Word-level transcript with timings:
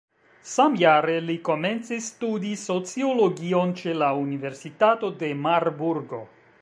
Samjare 0.51 1.17
li 1.25 1.35
komencis 1.49 2.07
studi 2.13 2.53
sociologion 2.61 3.75
ĉe 3.83 3.95
la 4.01 4.09
universitato 4.25 5.13
de 5.21 5.31
Marburgo. 5.47 6.23